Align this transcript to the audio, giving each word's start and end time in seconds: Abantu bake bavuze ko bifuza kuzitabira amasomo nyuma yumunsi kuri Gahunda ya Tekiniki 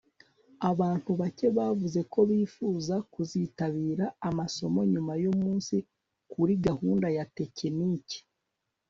Abantu 0.69 1.09
bake 1.19 1.47
bavuze 1.57 1.99
ko 2.11 2.19
bifuza 2.29 2.95
kuzitabira 3.11 4.05
amasomo 4.29 4.79
nyuma 4.91 5.13
yumunsi 5.23 5.75
kuri 6.31 6.53
Gahunda 6.65 7.07
ya 7.17 7.25
Tekiniki 7.37 8.19